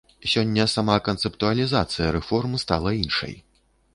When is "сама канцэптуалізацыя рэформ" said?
0.75-2.51